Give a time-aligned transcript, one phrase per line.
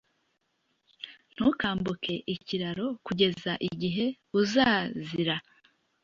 [1.33, 4.05] Ntukambuke ikiraro kugeza igihe
[4.39, 5.35] uzazira